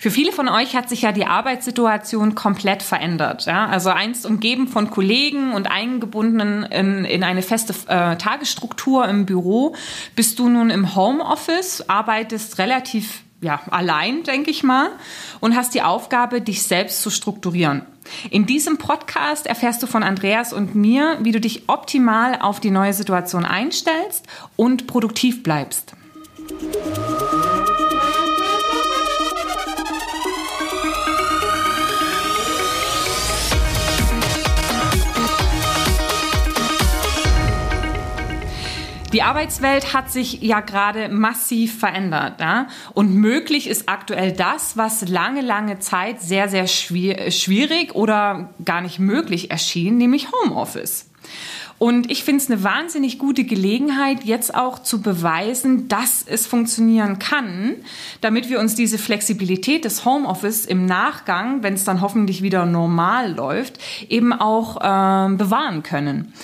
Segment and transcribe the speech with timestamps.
[0.00, 3.44] Für viele von euch hat sich ja die Arbeitssituation komplett verändert.
[3.44, 3.66] Ja?
[3.66, 9.76] Also einst umgeben von Kollegen und eingebunden in, in eine feste äh, Tagesstruktur im Büro,
[10.16, 14.88] bist du nun im Homeoffice, arbeitest relativ ja, allein, denke ich mal,
[15.40, 17.82] und hast die Aufgabe, dich selbst zu strukturieren.
[18.30, 22.70] In diesem Podcast erfährst du von Andreas und mir, wie du dich optimal auf die
[22.70, 24.26] neue Situation einstellst
[24.56, 25.92] und produktiv bleibst.
[39.12, 42.40] Die Arbeitswelt hat sich ja gerade massiv verändert.
[42.40, 42.68] Ja?
[42.94, 49.00] Und möglich ist aktuell das, was lange, lange Zeit sehr, sehr schwierig oder gar nicht
[49.00, 51.06] möglich erschien, nämlich Homeoffice.
[51.78, 57.18] Und ich finde es eine wahnsinnig gute Gelegenheit, jetzt auch zu beweisen, dass es funktionieren
[57.18, 57.76] kann,
[58.20, 63.32] damit wir uns diese Flexibilität des Homeoffice im Nachgang, wenn es dann hoffentlich wieder normal
[63.32, 63.78] läuft,
[64.10, 66.34] eben auch äh, bewahren können.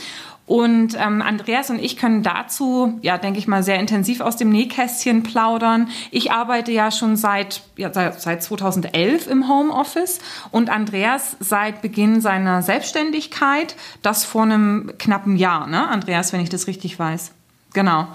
[0.47, 4.50] Und ähm, Andreas und ich können dazu, ja, denke ich mal, sehr intensiv aus dem
[4.50, 5.88] Nähkästchen plaudern.
[6.12, 10.20] Ich arbeite ja schon seit, ja, seit, seit 2011 im Homeoffice
[10.53, 16.48] und Andreas seit Beginn seiner Selbstständigkeit, das vor einem knappen Jahr, ne, Andreas, wenn ich
[16.48, 17.33] das richtig weiß.
[17.72, 18.06] Genau.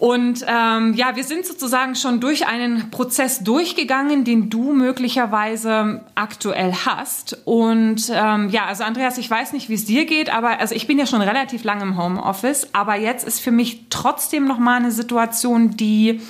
[0.00, 6.72] Und ähm, ja, wir sind sozusagen schon durch einen Prozess durchgegangen, den du möglicherweise aktuell
[6.72, 7.38] hast.
[7.44, 10.86] Und ähm, ja, also Andreas, ich weiß nicht, wie es dir geht, aber also ich
[10.86, 14.76] bin ja schon relativ lange im Homeoffice, aber jetzt ist für mich trotzdem noch mal
[14.76, 16.22] eine Situation, die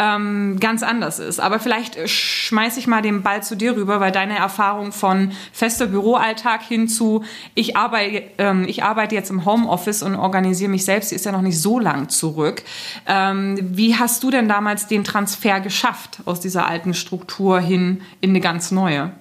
[0.00, 1.40] ähm, ganz anders ist.
[1.40, 5.86] Aber vielleicht schmeiße ich mal den Ball zu dir rüber, weil deine Erfahrung von fester
[5.86, 7.22] Büroalltag hin zu
[7.54, 11.32] ich arbeite, ähm, ich arbeite jetzt im Homeoffice und organisiere mich selbst, die ist ja
[11.32, 12.62] noch nicht so lang zurück.
[13.06, 18.30] Ähm, wie hast du denn damals den Transfer geschafft aus dieser alten Struktur hin in
[18.30, 19.12] eine ganz neue?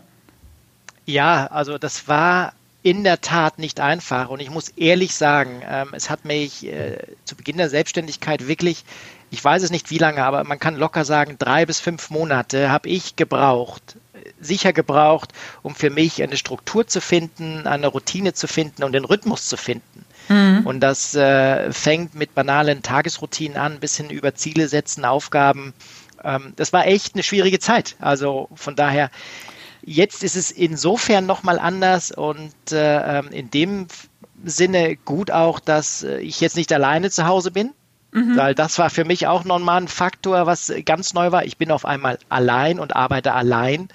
[1.05, 4.29] Ja, also das war in der Tat nicht einfach.
[4.29, 8.85] Und ich muss ehrlich sagen, ähm, es hat mich äh, zu Beginn der Selbstständigkeit wirklich
[9.31, 12.71] ich weiß es nicht wie lange, aber man kann locker sagen, drei bis fünf Monate
[12.71, 13.97] habe ich gebraucht,
[14.39, 19.05] sicher gebraucht, um für mich eine Struktur zu finden, eine Routine zu finden und den
[19.05, 20.05] Rhythmus zu finden.
[20.29, 20.61] Mhm.
[20.65, 25.73] Und das äh, fängt mit banalen Tagesroutinen an, bis hin über Ziele setzen, Aufgaben.
[26.23, 27.95] Ähm, das war echt eine schwierige Zeit.
[27.99, 29.09] Also von daher,
[29.81, 33.87] jetzt ist es insofern nochmal anders und äh, ähm, in dem
[34.45, 37.71] Sinne gut auch, dass äh, ich jetzt nicht alleine zu Hause bin,
[38.11, 38.37] Mhm.
[38.37, 41.45] Weil das war für mich auch nochmal ein Faktor, was ganz neu war.
[41.45, 43.89] Ich bin auf einmal allein und arbeite allein.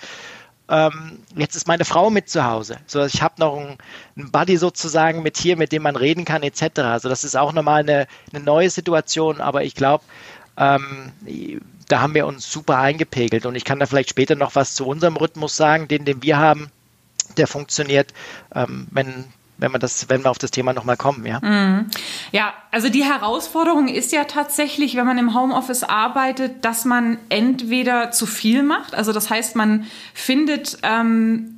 [0.69, 2.79] Ähm, jetzt ist meine Frau mit zu Hause.
[2.87, 6.79] So, ich habe noch einen, Buddy sozusagen mit hier, mit dem man reden kann, etc.
[6.79, 10.05] Also das ist auch nochmal eine, eine neue Situation, aber ich glaube,
[10.57, 11.13] ähm,
[11.89, 14.87] da haben wir uns super eingepegelt und ich kann da vielleicht später noch was zu
[14.87, 16.71] unserem Rhythmus sagen, den, den wir haben,
[17.37, 18.15] der funktioniert,
[18.55, 19.25] ähm, wenn
[19.59, 21.41] wenn wir das, wenn wir auf das Thema nochmal kommen, ja.
[21.41, 21.91] Mhm.
[22.33, 28.11] Ja, also die Herausforderung ist ja tatsächlich, wenn man im Homeoffice arbeitet, dass man entweder
[28.11, 31.55] zu viel macht, also das heißt, man findet ähm,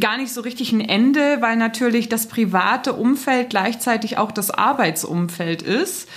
[0.00, 5.62] gar nicht so richtig ein Ende, weil natürlich das private Umfeld gleichzeitig auch das Arbeitsumfeld
[5.62, 6.08] ist.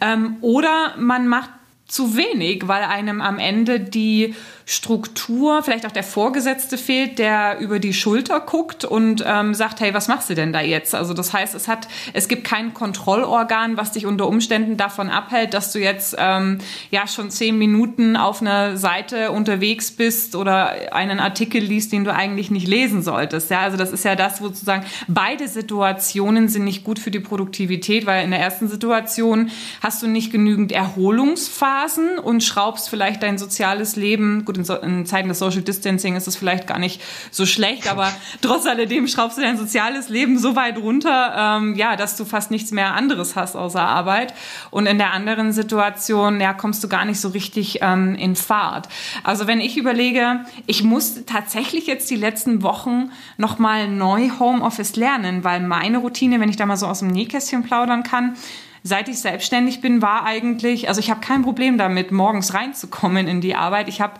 [0.00, 1.50] Ähm, oder man macht
[1.86, 4.34] zu wenig, weil einem am Ende die
[4.70, 9.94] Struktur, vielleicht auch der Vorgesetzte fehlt, der über die Schulter guckt und ähm, sagt, hey,
[9.94, 10.94] was machst du denn da jetzt?
[10.94, 15.54] Also das heißt, es hat, es gibt kein Kontrollorgan, was dich unter Umständen davon abhält,
[15.54, 16.58] dass du jetzt ähm,
[16.90, 22.12] ja schon zehn Minuten auf einer Seite unterwegs bist oder einen Artikel liest, den du
[22.12, 23.50] eigentlich nicht lesen solltest.
[23.50, 27.20] Ja, also das ist ja das, wo sozusagen beide Situationen sind nicht gut für die
[27.20, 29.50] Produktivität, weil in der ersten Situation
[29.82, 35.06] hast du nicht genügend Erholungsphasen und schraubst vielleicht dein soziales Leben, gut, in, so, in
[35.06, 39.38] Zeiten des Social Distancing ist es vielleicht gar nicht so schlecht, aber trotz alledem schraubst
[39.38, 43.36] du dein soziales Leben so weit runter, ähm, ja, dass du fast nichts mehr anderes
[43.36, 44.34] hast außer Arbeit.
[44.70, 48.88] Und in der anderen Situation, ja, kommst du gar nicht so richtig ähm, in Fahrt.
[49.24, 55.44] Also wenn ich überlege, ich musste tatsächlich jetzt die letzten Wochen nochmal neu Homeoffice lernen,
[55.44, 58.36] weil meine Routine, wenn ich da mal so aus dem Nähkästchen plaudern kann,
[58.82, 63.40] seit ich selbstständig bin, war eigentlich, also ich habe kein Problem damit, morgens reinzukommen in
[63.40, 63.88] die Arbeit.
[63.88, 64.14] Ich habe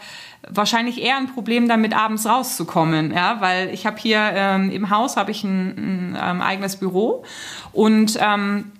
[0.46, 5.16] wahrscheinlich eher ein Problem damit, abends rauszukommen, ja, weil ich habe hier ähm, im Haus
[5.16, 7.24] habe ich ein, ein ähm, eigenes Büro
[7.72, 8.72] und ähm,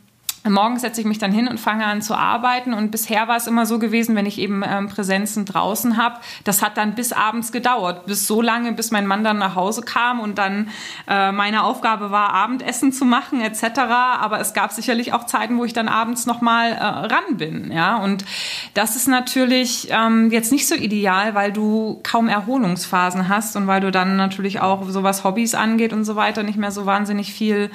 [0.49, 2.73] morgens setze ich mich dann hin und fange an zu arbeiten.
[2.73, 6.63] Und bisher war es immer so gewesen, wenn ich eben ähm, Präsenzen draußen habe, das
[6.63, 10.21] hat dann bis abends gedauert, bis so lange, bis mein Mann dann nach Hause kam
[10.21, 10.69] und dann
[11.09, 13.81] äh, meine Aufgabe war, Abendessen zu machen etc.
[14.21, 17.73] Aber es gab sicherlich auch Zeiten, wo ich dann abends noch mal äh, ran bin.
[17.73, 18.25] Ja, und
[18.75, 23.81] das ist natürlich ähm, jetzt nicht so ideal, weil du kaum Erholungsphasen hast und weil
[23.81, 27.33] du dann natürlich auch so was Hobbys angeht und so weiter nicht mehr so wahnsinnig
[27.33, 27.71] viel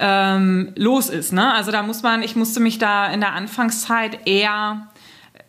[0.00, 1.32] ähm, los ist.
[1.32, 1.52] Ne?
[1.54, 4.88] Also da muss man, ich musste mich da in der Anfangszeit eher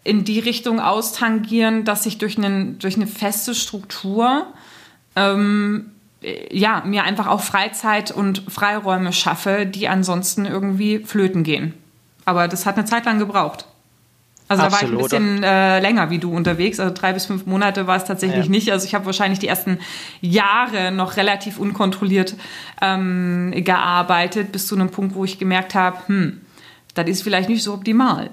[0.03, 4.45] in die Richtung austangieren, dass ich durch, einen, durch eine feste Struktur
[5.15, 5.92] ähm,
[6.51, 11.74] ja, mir einfach auch Freizeit und Freiräume schaffe, die ansonsten irgendwie flöten gehen.
[12.25, 13.65] Aber das hat eine Zeit lang gebraucht.
[14.51, 14.95] Also Absolut.
[14.95, 16.77] da war ich ein bisschen äh, länger wie du unterwegs.
[16.81, 18.51] Also drei bis fünf Monate war es tatsächlich ja.
[18.51, 18.69] nicht.
[18.69, 19.80] Also ich habe wahrscheinlich die ersten
[20.19, 22.36] Jahre noch relativ unkontrolliert
[22.81, 26.42] ähm, gearbeitet, bis zu einem Punkt, wo ich gemerkt habe, hm,
[26.95, 28.30] das ist vielleicht nicht so optimal.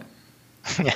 [0.77, 0.93] Ja.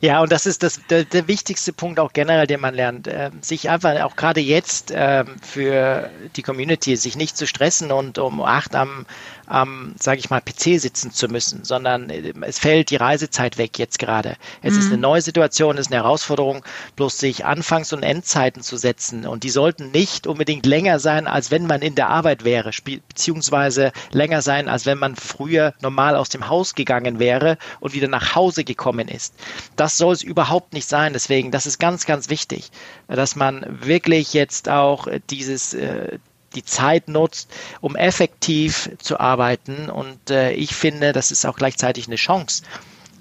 [0.00, 3.06] ja, und das ist das, der, der, wichtigste Punkt auch generell, den man lernt.
[3.06, 8.18] Äh, sich einfach auch gerade jetzt äh, für die Community, sich nicht zu stressen und
[8.18, 9.06] um acht am,
[9.48, 13.78] am sage ich mal, PC sitzen zu müssen, sondern äh, es fällt die Reisezeit weg
[13.78, 14.36] jetzt gerade.
[14.62, 14.80] Es mhm.
[14.80, 16.64] ist eine neue Situation, es ist eine Herausforderung,
[16.96, 19.26] bloß sich Anfangs- und Endzeiten zu setzen.
[19.26, 22.70] Und die sollten nicht unbedingt länger sein, als wenn man in der Arbeit wäre,
[23.08, 28.08] beziehungsweise länger sein, als wenn man früher normal aus dem Haus gegangen wäre und wieder
[28.08, 29.34] nach Hause gekommen ist.
[29.76, 31.12] Das soll es überhaupt nicht sein.
[31.12, 32.70] Deswegen, das ist ganz, ganz wichtig,
[33.06, 36.18] dass man wirklich jetzt auch dieses, äh,
[36.54, 37.50] die Zeit nutzt,
[37.80, 39.90] um effektiv zu arbeiten.
[39.90, 42.62] Und äh, ich finde, das ist auch gleichzeitig eine Chance.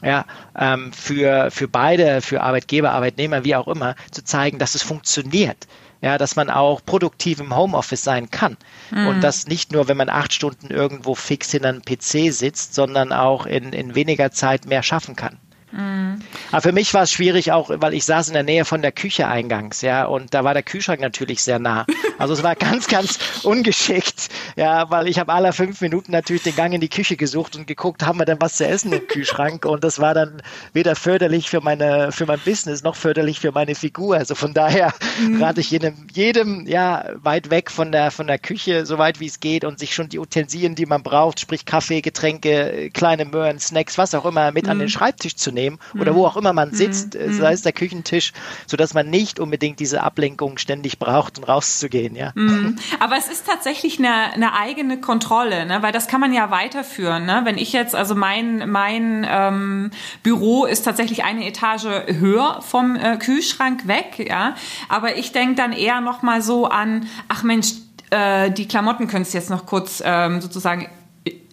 [0.04, 0.26] Ja,
[0.58, 5.68] ähm, für, für beide, für Arbeitgeber, Arbeitnehmer, wie auch immer, zu zeigen, dass es funktioniert.
[6.00, 8.56] Ja, dass man auch produktiv im Homeoffice sein kann.
[8.92, 9.08] Mhm.
[9.08, 13.12] Und das nicht nur, wenn man acht Stunden irgendwo fix hinter einem PC sitzt, sondern
[13.12, 15.40] auch in, in weniger Zeit mehr schaffen kann.
[15.72, 16.19] Mhm.
[16.52, 18.94] Aber für mich war es schwierig auch, weil ich saß in der Nähe von der
[18.94, 21.86] Küche eingangs, ja, und da war der Kühlschrank natürlich sehr nah.
[22.18, 26.56] Also es war ganz, ganz ungeschickt, ja, weil ich habe alle fünf Minuten natürlich den
[26.56, 29.66] Gang in die Küche gesucht und geguckt, haben wir denn was zu essen im Kühlschrank?
[29.66, 30.42] Und das war dann
[30.74, 34.16] weder förderlich für meine, für mein Business noch förderlich für meine Figur.
[34.16, 35.44] Also von daher mhm.
[35.44, 39.28] rate ich jedem, jedem, ja, weit weg von der, von der Küche, so weit wie
[39.28, 43.60] es geht und sich schon die Utensilien, die man braucht, sprich Kaffee, Getränke, kleine Möhren,
[43.60, 44.72] Snacks, was auch immer, mit mhm.
[44.72, 44.92] an den mhm.
[44.92, 45.56] Schreibtisch zu nehmen
[46.00, 46.25] oder wo mhm.
[46.25, 47.33] auch immer man sitzt, mhm.
[47.33, 48.33] sei es der Küchentisch,
[48.65, 52.15] sodass man nicht unbedingt diese Ablenkung ständig braucht, um rauszugehen.
[52.15, 52.31] Ja.
[52.36, 52.77] Mhm.
[53.00, 55.81] Aber es ist tatsächlich eine, eine eigene Kontrolle, ne?
[55.81, 57.25] weil das kann man ja weiterführen.
[57.25, 57.42] Ne?
[57.44, 59.92] Wenn ich jetzt, also mein, mein ähm,
[60.24, 64.56] Büro ist tatsächlich eine Etage höher vom äh, Kühlschrank weg, ja.
[64.89, 67.74] Aber ich denke dann eher nochmal so an, ach Mensch,
[68.09, 70.88] äh, die Klamotten könntest du jetzt noch kurz ähm, sozusagen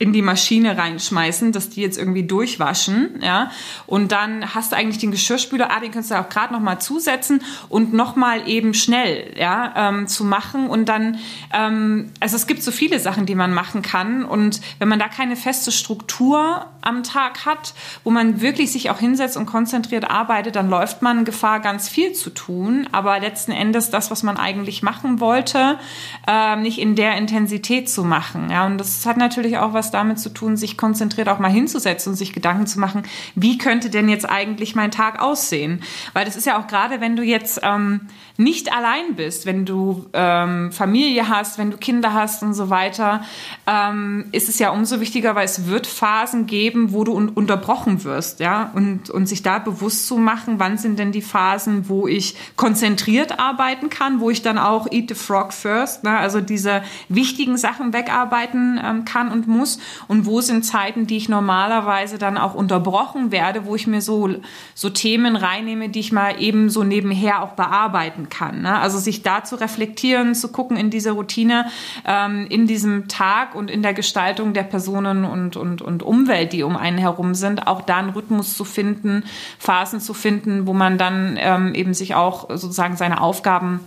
[0.04, 3.50] in die Maschine reinschmeißen, dass die jetzt irgendwie durchwaschen, ja.
[3.86, 6.78] Und dann hast du eigentlich den Geschirrspüler, ah, den kannst du auch gerade noch mal
[6.78, 10.68] zusetzen und noch mal eben schnell, ja, ähm, zu machen.
[10.68, 11.18] Und dann,
[11.54, 14.26] ähm, also es gibt so viele Sachen, die man machen kann.
[14.26, 17.72] Und wenn man da keine feste Struktur am Tag hat,
[18.04, 22.12] wo man wirklich sich auch hinsetzt und konzentriert arbeitet, dann läuft man Gefahr, ganz viel
[22.12, 22.86] zu tun.
[22.92, 25.78] Aber letzten Endes das, was man eigentlich machen wollte,
[26.26, 28.50] äh, nicht in der Intensität zu machen.
[28.50, 32.12] Ja, und das hat natürlich auch was damit zu tun, sich konzentriert auch mal hinzusetzen
[32.12, 33.04] und sich Gedanken zu machen,
[33.34, 35.82] wie könnte denn jetzt eigentlich mein Tag aussehen?
[36.12, 40.06] Weil das ist ja auch gerade, wenn du jetzt ähm, nicht allein bist, wenn du
[40.12, 43.22] ähm, Familie hast, wenn du Kinder hast und so weiter,
[43.66, 48.04] ähm, ist es ja umso wichtiger, weil es wird Phasen geben, wo du un unterbrochen
[48.04, 52.06] wirst, ja, und, und sich da bewusst zu machen, wann sind denn die Phasen, wo
[52.06, 56.82] ich konzentriert arbeiten kann, wo ich dann auch eat the frog first, ne, also diese
[57.08, 59.73] wichtigen Sachen wegarbeiten ähm, kann und muss
[60.08, 64.30] und wo sind Zeiten, die ich normalerweise dann auch unterbrochen werde, wo ich mir so,
[64.74, 68.62] so Themen reinnehme, die ich mal eben so nebenher auch bearbeiten kann.
[68.62, 68.78] Ne?
[68.78, 71.66] Also sich da zu reflektieren, zu gucken in dieser Routine,
[72.04, 76.62] ähm, in diesem Tag und in der Gestaltung der Personen und, und, und Umwelt, die
[76.62, 79.24] um einen herum sind, auch da einen Rhythmus zu finden,
[79.58, 83.80] Phasen zu finden, wo man dann ähm, eben sich auch sozusagen seine Aufgaben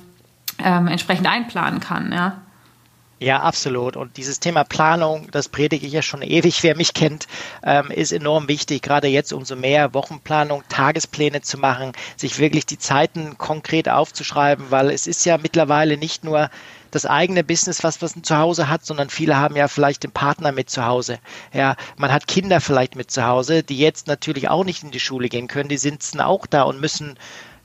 [0.60, 2.12] ähm, entsprechend einplanen kann.
[2.12, 2.42] Ja.
[3.20, 3.98] Ja, absolut.
[3.98, 6.62] Und dieses Thema Planung, das predige ich ja schon ewig.
[6.62, 7.26] Wer mich kennt,
[7.64, 8.84] ähm, ist enorm wichtig.
[8.84, 14.92] Gerade jetzt umso mehr Wochenplanung, Tagespläne zu machen, sich wirklich die Zeiten konkret aufzuschreiben, weil
[14.92, 16.52] es ist ja mittlerweile nicht nur
[16.92, 20.52] das eigene Business, was man zu Hause hat, sondern viele haben ja vielleicht den Partner
[20.52, 21.20] mit zu Hause.
[21.54, 25.00] Ja, man hat Kinder vielleicht mit zu Hause, die jetzt natürlich auch nicht in die
[25.00, 25.70] Schule gehen können.
[25.70, 27.18] Die sitzen auch da und müssen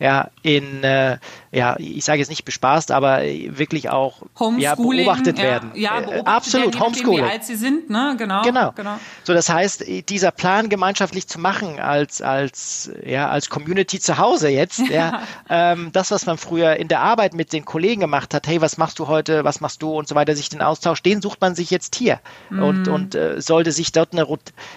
[0.02, 1.18] ja, in, äh,
[1.52, 4.22] ja, ich sage jetzt nicht bespaßt, aber wirklich auch
[4.58, 5.70] ja, beobachtet ja, werden.
[5.74, 7.24] Ja, äh, beobachtet Absolut, werden, Homeschooling.
[7.24, 8.16] Wie alt sie sind, ne?
[8.18, 8.72] Genau, genau.
[8.72, 8.98] genau.
[9.22, 14.48] So, das heißt, dieser Plan gemeinschaftlich zu machen als, als, ja, als Community zu Hause
[14.48, 18.48] jetzt, ja, ähm, das, was man früher in der Arbeit mit den Kollegen gemacht hat,
[18.48, 21.22] hey, was machst du heute, was machst du und so weiter, sich den Austausch, den
[21.22, 22.18] sucht man sich jetzt hier
[22.50, 22.60] mm.
[22.60, 24.26] und, und äh, sollte sich dort eine,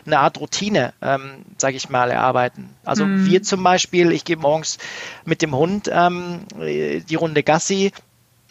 [0.05, 2.69] eine Art Routine, ähm, sage ich mal, erarbeiten.
[2.83, 3.25] Also mm.
[3.25, 4.77] wir zum Beispiel, ich gehe morgens
[5.23, 7.91] mit dem Hund ähm, die Runde Gassi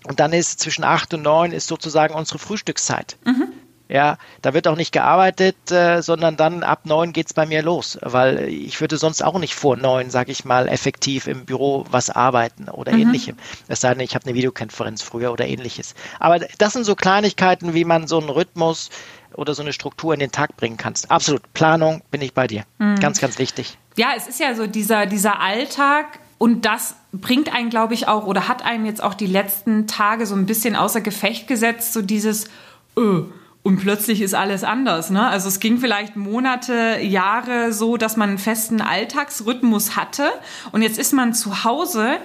[0.07, 3.17] und dann ist zwischen acht und neun ist sozusagen unsere Frühstückszeit.
[3.25, 3.49] Mhm.
[3.87, 7.63] Ja, da wird auch nicht gearbeitet, äh, sondern dann ab neun geht es bei mir
[7.63, 11.85] los, weil ich würde sonst auch nicht vor neun, sage ich mal, effektiv im Büro
[11.91, 13.01] was arbeiten oder mhm.
[13.01, 13.37] ähnlichem.
[13.69, 15.95] Es sei denn, ich habe eine Videokonferenz früher oder ähnliches.
[16.19, 18.89] Aber das sind so Kleinigkeiten, wie man so einen Rhythmus
[19.35, 21.11] oder so eine Struktur in den Tag bringen kannst.
[21.11, 21.53] Absolut.
[21.53, 22.65] Planung bin ich bei dir.
[22.79, 23.01] Mhm.
[23.01, 23.77] Ganz, ganz wichtig.
[23.97, 28.27] Ja, es ist ja so dieser, dieser Alltag und das bringt einen, glaube ich, auch
[28.27, 32.03] oder hat einem jetzt auch die letzten Tage so ein bisschen außer Gefecht gesetzt, so
[32.03, 32.51] dieses,
[32.99, 33.23] öh,
[33.65, 35.09] und plötzlich ist alles anders.
[35.09, 35.27] Ne?
[35.27, 40.25] Also es ging vielleicht Monate, Jahre so, dass man einen festen Alltagsrhythmus hatte.
[40.71, 42.19] Und jetzt ist man zu Hause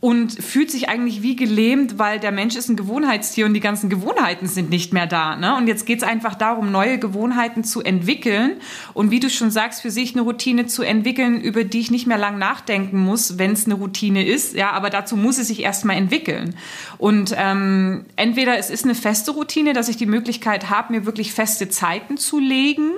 [0.00, 3.90] und fühlt sich eigentlich wie gelähmt, weil der Mensch ist ein Gewohnheitstier und die ganzen
[3.90, 5.36] Gewohnheiten sind nicht mehr da.
[5.36, 5.54] Ne?
[5.56, 8.52] Und jetzt geht es einfach darum, neue Gewohnheiten zu entwickeln.
[8.94, 12.06] Und wie du schon sagst, für sich eine Routine zu entwickeln, über die ich nicht
[12.06, 14.54] mehr lang nachdenken muss, wenn es eine Routine ist.
[14.54, 16.56] Ja, aber dazu muss es sich erstmal entwickeln.
[16.96, 21.32] Und ähm, entweder es ist eine feste Routine, dass ich die Möglichkeit habe, mir wirklich
[21.32, 22.92] feste Zeiten zu legen.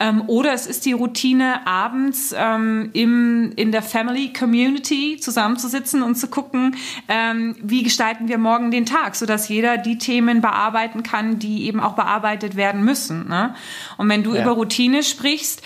[0.00, 6.16] Ähm, oder es ist die Routine, abends ähm, im, in der Family Community zusammenzusitzen und
[6.16, 6.76] zu gucken,
[7.08, 11.80] ähm, wie gestalten wir morgen den Tag, sodass jeder die Themen bearbeiten kann, die eben
[11.80, 13.28] auch bearbeitet werden müssen.
[13.28, 13.54] Ne?
[13.96, 14.42] Und wenn du ja.
[14.42, 15.62] über Routine sprichst,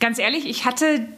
[0.00, 1.08] ganz ehrlich, ich hatte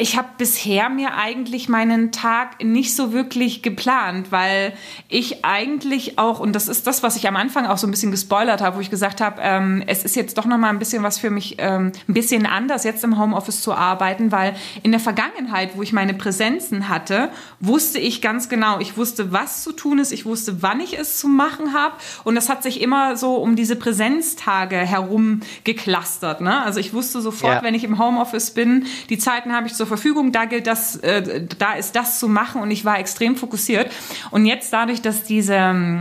[0.00, 4.72] ich habe bisher mir eigentlich meinen Tag nicht so wirklich geplant, weil
[5.08, 8.10] ich eigentlich auch, und das ist das, was ich am Anfang auch so ein bisschen
[8.10, 11.02] gespoilert habe, wo ich gesagt habe, ähm, es ist jetzt doch noch mal ein bisschen
[11.02, 15.00] was für mich, ähm, ein bisschen anders, jetzt im Homeoffice zu arbeiten, weil in der
[15.00, 17.28] Vergangenheit, wo ich meine Präsenzen hatte,
[17.60, 21.18] wusste ich ganz genau, ich wusste, was zu tun ist, ich wusste, wann ich es
[21.18, 26.40] zu machen habe und das hat sich immer so um diese Präsenztage herum geklustert.
[26.40, 26.62] Ne?
[26.62, 27.62] Also ich wusste sofort, ja.
[27.62, 31.44] wenn ich im Homeoffice bin, die Zeiten habe ich zur Verfügung, da gilt das, äh,
[31.58, 33.90] da ist das zu machen und ich war extrem fokussiert.
[34.30, 36.00] Und jetzt dadurch, dass diese ähm,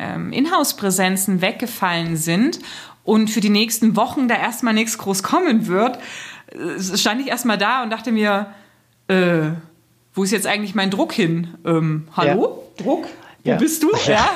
[0.00, 2.60] ähm, Inhouse-Präsenzen weggefallen sind
[3.04, 5.98] und für die nächsten Wochen da erstmal nichts groß kommen wird,
[6.48, 8.54] äh, stand ich erstmal da und dachte mir,
[9.08, 9.50] äh,
[10.14, 11.54] wo ist jetzt eigentlich mein Druck hin?
[11.64, 12.64] Ähm, hallo?
[12.78, 12.84] Ja.
[12.84, 13.06] Druck?
[13.46, 13.56] Ja.
[13.56, 13.90] bist du?
[14.06, 14.28] Ja.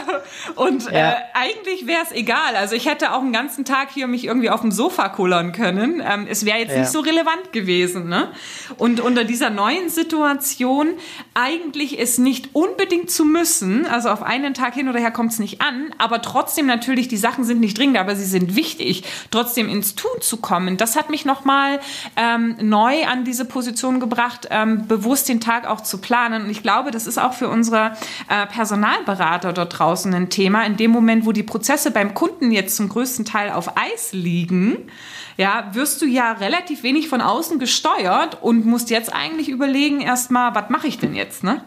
[0.56, 1.12] Und ja.
[1.12, 2.56] Äh, eigentlich wäre es egal.
[2.56, 6.02] Also ich hätte auch einen ganzen Tag hier mich irgendwie auf dem Sofa kullern können.
[6.04, 6.80] Ähm, es wäre jetzt ja.
[6.80, 8.08] nicht so relevant gewesen.
[8.08, 8.32] Ne?
[8.76, 10.88] Und unter dieser neuen Situation
[11.34, 15.38] eigentlich es nicht unbedingt zu müssen, also auf einen Tag hin oder her kommt es
[15.38, 19.68] nicht an, aber trotzdem natürlich, die Sachen sind nicht dringend, aber sie sind wichtig, trotzdem
[19.68, 20.76] ins Tun zu kommen.
[20.76, 21.80] Das hat mich nochmal
[22.16, 26.44] ähm, neu an diese Position gebracht, ähm, bewusst den Tag auch zu planen.
[26.44, 27.92] Und ich glaube, das ist auch für unsere
[28.28, 30.64] äh, Personal Personalberater dort draußen ein Thema.
[30.64, 34.90] In dem Moment, wo die Prozesse beim Kunden jetzt zum größten Teil auf Eis liegen,
[35.36, 40.54] ja, wirst du ja relativ wenig von außen gesteuert und musst jetzt eigentlich überlegen erstmal,
[40.54, 41.64] was mache ich denn jetzt, ne?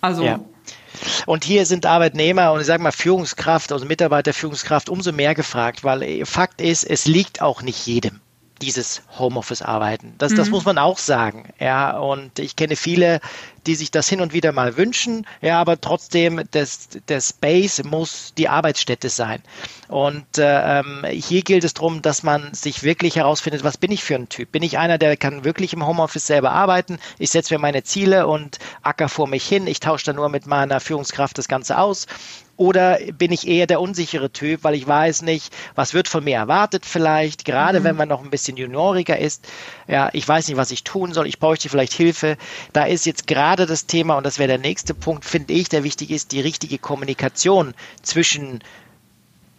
[0.00, 0.24] Also.
[0.24, 0.40] Ja.
[1.26, 6.02] Und hier sind Arbeitnehmer und ich sage mal Führungskraft, also Mitarbeiterführungskraft umso mehr gefragt, weil
[6.02, 8.20] äh, Fakt ist, es liegt auch nicht jedem
[8.62, 10.14] dieses Homeoffice-Arbeiten.
[10.18, 10.36] Das, mhm.
[10.36, 11.48] das muss man auch sagen.
[11.58, 13.20] Ja, und ich kenne viele,
[13.66, 18.32] die sich das hin und wieder mal wünschen, ja, aber trotzdem, das, der Space muss
[18.36, 19.42] die Arbeitsstätte sein.
[19.88, 24.04] Und äh, ähm, hier gilt es darum, dass man sich wirklich herausfindet, was bin ich
[24.04, 24.52] für ein Typ?
[24.52, 26.98] Bin ich einer, der kann wirklich im Homeoffice selber arbeiten?
[27.18, 29.66] Ich setze mir meine Ziele und acker vor mich hin.
[29.66, 32.06] Ich tausche dann nur mit meiner Führungskraft das Ganze aus.
[32.58, 36.34] Oder bin ich eher der unsichere Typ, weil ich weiß nicht, was wird von mir
[36.34, 37.84] erwartet vielleicht, gerade mhm.
[37.84, 39.46] wenn man noch ein bisschen junioriger ist.
[39.86, 41.28] Ja, ich weiß nicht, was ich tun soll.
[41.28, 42.36] Ich bräuchte vielleicht Hilfe.
[42.72, 45.84] Da ist jetzt gerade das Thema, und das wäre der nächste Punkt, finde ich, der
[45.84, 48.58] wichtig ist, die richtige Kommunikation zwischen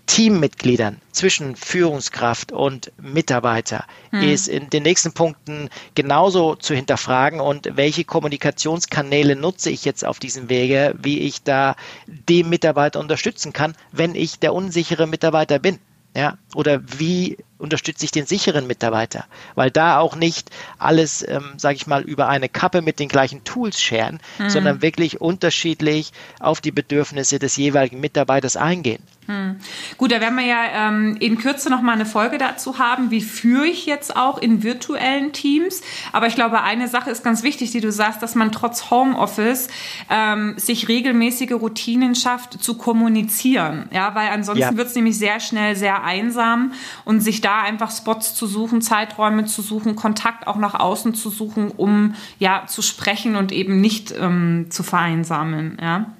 [0.09, 4.23] Teammitgliedern, zwischen Führungskraft und Mitarbeiter hm.
[4.23, 10.17] ist in den nächsten Punkten genauso zu hinterfragen und welche Kommunikationskanäle nutze ich jetzt auf
[10.17, 11.75] diesem Wege, wie ich da
[12.07, 15.77] den Mitarbeiter unterstützen kann, wenn ich der unsichere Mitarbeiter bin.
[16.15, 19.25] Ja, oder wie unterstütze ich den sicheren Mitarbeiter,
[19.55, 20.49] weil da auch nicht
[20.79, 24.49] alles, ähm, sage ich mal, über eine Kappe mit den gleichen Tools scheren, mhm.
[24.49, 29.03] sondern wirklich unterschiedlich auf die Bedürfnisse des jeweiligen Mitarbeiters eingehen.
[29.29, 29.57] Hm.
[29.97, 33.21] Gut, da werden wir ja ähm, in Kürze noch mal eine Folge dazu haben, wie
[33.21, 35.81] führe ich jetzt auch in virtuellen Teams.
[36.11, 39.67] Aber ich glaube, eine Sache ist ganz wichtig, die du sagst, dass man trotz Homeoffice
[40.09, 43.87] ähm, sich regelmäßige Routinen schafft, zu kommunizieren.
[43.93, 44.75] Ja, weil ansonsten ja.
[44.75, 46.73] wird es nämlich sehr schnell sehr einsam
[47.05, 51.29] und sich da einfach Spots zu suchen, Zeiträume zu suchen, Kontakt auch nach außen zu
[51.29, 55.77] suchen, um ja zu sprechen und eben nicht ähm, zu vereinsamen.
[55.81, 56.13] Ja.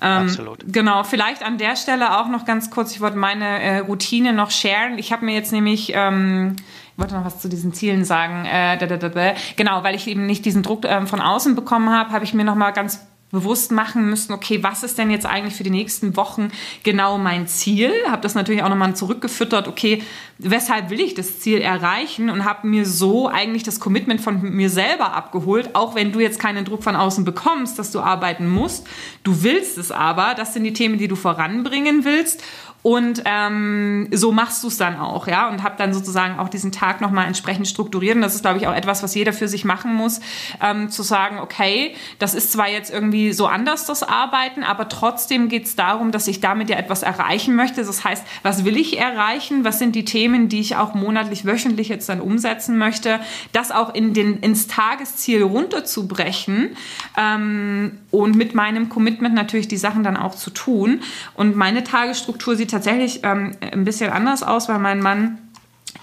[0.00, 0.64] Ähm, Absolut.
[0.66, 4.50] Genau, vielleicht an der Stelle auch noch ganz kurz, ich wollte meine äh, Routine noch
[4.50, 4.98] sharen.
[4.98, 6.56] Ich habe mir jetzt nämlich, ähm,
[6.92, 10.06] ich wollte noch was zu diesen Zielen sagen, äh, da, da, da, genau, weil ich
[10.06, 13.06] eben nicht diesen Druck ähm, von außen bekommen habe, habe ich mir noch mal ganz
[13.30, 16.50] bewusst machen müssen, okay, was ist denn jetzt eigentlich für die nächsten Wochen
[16.82, 17.92] genau mein Ziel?
[18.08, 20.02] Habe das natürlich auch nochmal zurückgefüttert, okay,
[20.38, 24.70] weshalb will ich das Ziel erreichen und habe mir so eigentlich das Commitment von mir
[24.70, 28.86] selber abgeholt, auch wenn du jetzt keinen Druck von außen bekommst, dass du arbeiten musst.
[29.24, 32.42] Du willst es aber, das sind die Themen, die du voranbringen willst
[32.82, 36.70] und ähm, so machst du es dann auch, ja, und habe dann sozusagen auch diesen
[36.70, 38.14] Tag nochmal entsprechend strukturiert.
[38.14, 40.20] Und das ist, glaube ich, auch etwas, was jeder für sich machen muss,
[40.62, 45.48] ähm, zu sagen, okay, das ist zwar jetzt irgendwie so anders, das Arbeiten, aber trotzdem
[45.48, 47.84] geht es darum, dass ich damit ja etwas erreichen möchte.
[47.84, 49.64] Das heißt, was will ich erreichen?
[49.64, 53.18] Was sind die Themen, die ich auch monatlich, wöchentlich jetzt dann umsetzen möchte?
[53.52, 56.76] Das auch in den, ins Tagesziel runterzubrechen
[57.16, 61.00] ähm, und mit meinem Commitment natürlich die Sachen dann auch zu tun.
[61.34, 65.38] Und meine Tagesstruktur sieht tatsächlich ähm, ein bisschen anders aus, weil mein Mann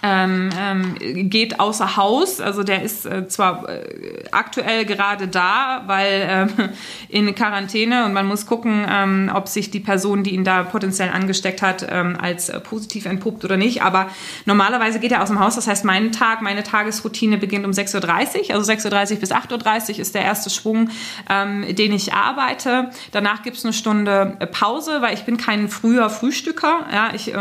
[0.06, 2.40] ähm, ähm, geht außer Haus.
[2.40, 6.70] Also der ist äh, zwar äh, aktuell gerade da, weil ähm,
[7.10, 11.10] in Quarantäne und man muss gucken, ähm, ob sich die Person, die ihn da potenziell
[11.10, 13.82] angesteckt hat, ähm, als äh, positiv entpuppt oder nicht.
[13.82, 14.10] Aber
[14.46, 15.56] normalerweise geht er aus dem Haus.
[15.56, 18.56] Das heißt, mein Tag, meine Tagesroutine beginnt um 6.30 Uhr.
[18.56, 20.90] Also 6.30 Uhr bis 8.30 Uhr ist der erste Schwung,
[21.30, 22.92] ähm, den ich arbeite.
[23.12, 26.86] Danach gibt es eine Stunde äh, Pause, weil ich bin kein früher Frühstücker.
[26.94, 27.34] Ja, ich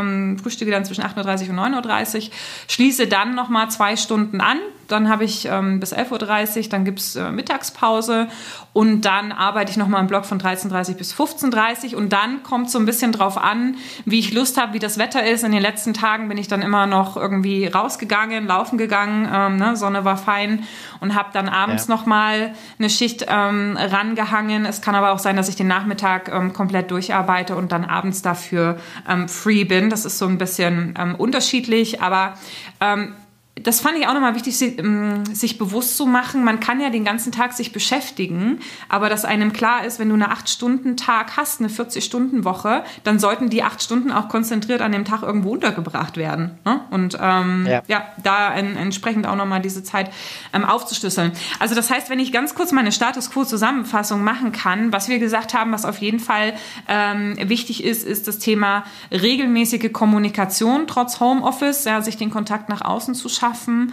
[0.42, 2.30] frühstücke dann zwischen 8.30 Uhr und 9.30 Uhr
[2.68, 4.58] schließe dann noch mal zwei Stunden an.
[4.88, 8.28] Dann habe ich ähm, bis 11.30 Uhr, dann gibt es äh, Mittagspause
[8.72, 12.12] und dann arbeite ich noch mal im Block von 13.30 Uhr bis 15.30 Uhr und
[12.12, 15.44] dann kommt so ein bisschen drauf an, wie ich Lust habe, wie das Wetter ist.
[15.44, 19.76] In den letzten Tagen bin ich dann immer noch irgendwie rausgegangen, laufen gegangen, ähm, ne?
[19.76, 20.64] Sonne war fein
[21.00, 21.94] und habe dann abends ja.
[21.94, 24.66] noch mal eine Schicht ähm, rangehangen.
[24.66, 28.22] Es kann aber auch sein, dass ich den Nachmittag ähm, komplett durcharbeite und dann abends
[28.22, 29.90] dafür ähm, free bin.
[29.90, 32.34] Das ist so ein bisschen ähm, unterschiedlich, aber
[32.80, 33.14] ähm,
[33.62, 36.42] das fand ich auch nochmal wichtig, ähm, sich bewusst zu machen.
[36.42, 38.58] Man kann ja den ganzen Tag sich beschäftigen,
[38.88, 43.62] aber dass einem klar ist, wenn du eine 8-Stunden-Tag hast, eine 40-Stunden-Woche, dann sollten die
[43.62, 46.58] 8 Stunden auch konzentriert an dem Tag irgendwo untergebracht werden.
[46.64, 46.80] Ne?
[46.90, 47.82] Und ähm, ja.
[47.86, 48.04] ja.
[48.20, 50.10] da en entsprechend auch nochmal diese Zeit
[50.52, 51.30] ähm, aufzuschlüsseln.
[51.60, 55.54] Also das heißt, wenn ich ganz kurz meine Status Quo-Zusammenfassung machen kann, was wir gesagt
[55.54, 56.54] haben, was auf jeden Fall
[56.88, 62.80] ähm, wichtig ist, ist das Thema regelmäßige Kommunikation trotz Homeoffice, ja, sich den Kontakt nach
[62.80, 63.92] außen zu schaffen schaffen,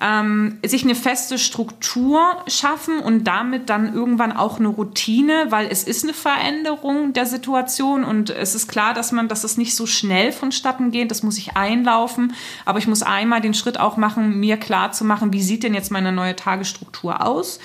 [0.00, 5.82] ähm, sich eine feste Struktur schaffen und damit dann irgendwann auch eine Routine, weil es
[5.82, 9.86] ist eine Veränderung der Situation und es ist klar, dass man, dass es nicht so
[9.86, 12.34] schnell vonstatten geht, das muss ich einlaufen,
[12.64, 15.74] aber ich muss einmal den Schritt auch machen, mir klar zu machen, wie sieht denn
[15.74, 17.58] jetzt meine neue Tagesstruktur aus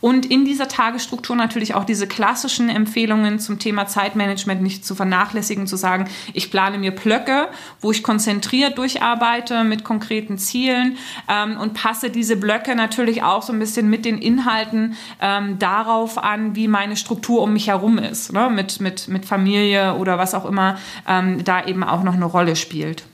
[0.00, 5.66] und in dieser Tagesstruktur natürlich auch diese klassischen Empfehlungen zum Thema Zeitmanagement nicht zu vernachlässigen,
[5.66, 7.48] zu sagen, ich plane mir Blöcke,
[7.80, 13.52] wo ich konzentriert durcharbeite mit konkreten Zielen ähm, und passe diese Blöcke natürlich auch so
[13.52, 18.32] ein bisschen mit den Inhalten ähm, darauf an, wie meine Struktur um mich herum ist,
[18.32, 18.50] ne?
[18.50, 22.54] mit, mit, mit Familie oder was auch immer ähm, da eben auch noch eine Rolle
[22.54, 23.04] spielt.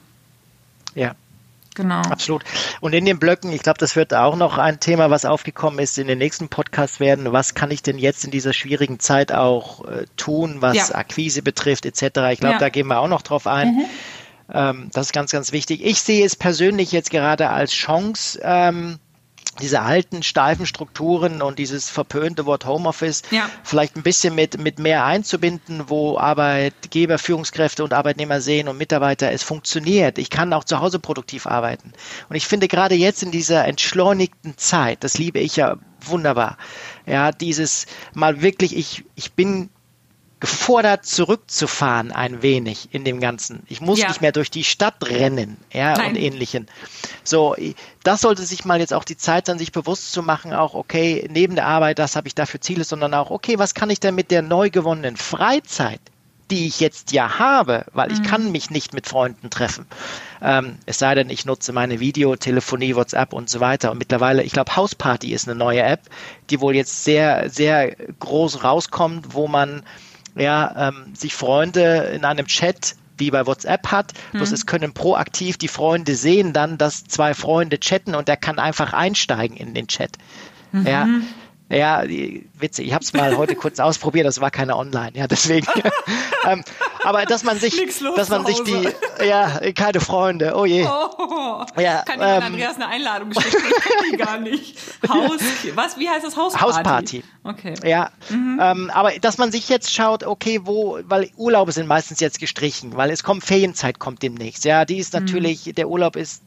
[0.94, 1.14] Ja,
[1.74, 2.02] Genau.
[2.02, 2.44] Absolut.
[2.80, 5.98] Und in den Blöcken, ich glaube, das wird auch noch ein Thema, was aufgekommen ist
[5.98, 7.32] in den nächsten Podcast werden.
[7.32, 10.94] Was kann ich denn jetzt in dieser schwierigen Zeit auch äh, tun, was ja.
[10.94, 12.02] Akquise betrifft, etc.
[12.32, 12.58] Ich glaube, ja.
[12.58, 13.74] da gehen wir auch noch drauf ein.
[13.74, 13.84] Mhm.
[14.52, 15.84] Ähm, das ist ganz, ganz wichtig.
[15.84, 18.98] Ich sehe es persönlich jetzt gerade als Chance, ähm,
[19.60, 23.48] diese alten steifen Strukturen und dieses verpönte Wort Homeoffice ja.
[23.62, 29.30] vielleicht ein bisschen mit, mit mehr einzubinden, wo Arbeitgeber, Führungskräfte und Arbeitnehmer sehen und Mitarbeiter,
[29.30, 30.18] es funktioniert.
[30.18, 31.92] Ich kann auch zu Hause produktiv arbeiten.
[32.28, 36.58] Und ich finde gerade jetzt in dieser entschleunigten Zeit, das liebe ich ja wunderbar,
[37.06, 39.70] ja, dieses mal wirklich, ich, ich bin
[40.44, 43.62] gefordert, zurückzufahren ein wenig in dem Ganzen.
[43.66, 44.08] Ich muss ja.
[44.08, 46.10] nicht mehr durch die Stadt rennen, ja, Nein.
[46.10, 46.66] und ähnlichen.
[47.24, 47.56] So,
[48.02, 51.26] das sollte sich mal jetzt auch die Zeit sein, sich bewusst zu machen, auch, okay,
[51.30, 54.14] neben der Arbeit, das habe ich dafür Ziele, sondern auch, okay, was kann ich denn
[54.14, 56.00] mit der neu gewonnenen Freizeit,
[56.50, 58.24] die ich jetzt ja habe, weil ich mhm.
[58.24, 59.86] kann mich nicht mit Freunden treffen.
[60.42, 63.92] Ähm, es sei denn, ich nutze meine Videotelefonie, WhatsApp und so weiter.
[63.92, 66.02] Und mittlerweile, ich glaube, Hausparty ist eine neue App,
[66.50, 69.84] die wohl jetzt sehr, sehr groß rauskommt, wo man
[70.36, 74.12] ja, ähm, sich Freunde in einem Chat wie bei WhatsApp hat.
[74.32, 74.38] Hm.
[74.38, 78.58] Bloß es können proaktiv die Freunde sehen dann, dass zwei Freunde chatten und der kann
[78.58, 80.18] einfach einsteigen in den Chat.
[80.72, 80.86] Mhm.
[80.86, 81.08] Ja,
[81.70, 82.02] ja,
[82.58, 82.86] witzig.
[82.86, 85.66] Ich habe es mal heute kurz ausprobiert, das war keine Online, ja, deswegen.
[86.46, 86.62] ähm,
[87.02, 87.80] aber dass man sich,
[88.16, 88.88] dass man sich die,
[89.26, 90.86] ja, keine Freunde, oh je.
[90.86, 93.62] Oh, ja, kann ähm, Andreas eine Einladung schicken?
[93.66, 94.78] Ich die gar nicht.
[95.08, 95.40] Haus,
[95.74, 96.36] was, wie heißt das?
[96.36, 96.64] Hausparty?
[96.64, 97.24] Hausparty.
[97.44, 97.74] Okay.
[97.84, 98.60] Ja, mhm.
[98.62, 102.96] ähm, aber dass man sich jetzt schaut, okay, wo, weil Urlaube sind meistens jetzt gestrichen,
[102.96, 104.64] weil es kommt Ferienzeit kommt demnächst.
[104.64, 105.20] Ja, die ist mhm.
[105.20, 105.74] natürlich, mhm.
[105.74, 106.42] der Urlaub ist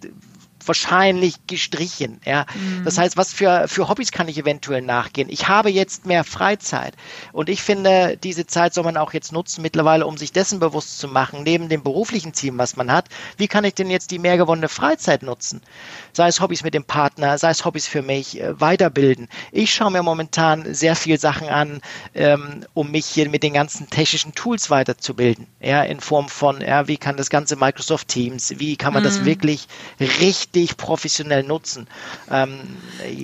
[0.67, 2.19] wahrscheinlich gestrichen.
[2.25, 2.45] Ja?
[2.53, 2.85] Mhm.
[2.85, 5.29] Das heißt, was für, für Hobbys kann ich eventuell nachgehen?
[5.29, 6.93] Ich habe jetzt mehr Freizeit
[7.33, 10.99] und ich finde, diese Zeit soll man auch jetzt nutzen mittlerweile, um sich dessen bewusst
[10.99, 14.19] zu machen, neben dem beruflichen Ziel, was man hat, wie kann ich denn jetzt die
[14.19, 15.61] mehr gewonnene Freizeit nutzen?
[16.13, 19.27] Sei es Hobbys mit dem Partner, sei es Hobbys für mich, äh, weiterbilden.
[19.51, 21.81] Ich schaue mir momentan sehr viel Sachen an,
[22.15, 25.47] ähm, um mich hier mit den ganzen technischen Tools weiterzubilden.
[25.59, 29.07] Ja, in Form von, ja, wie kann das ganze Microsoft Teams, wie kann man mhm.
[29.07, 29.67] das wirklich
[29.99, 31.87] richtig richtig professionell nutzen.
[32.31, 32.59] Ähm,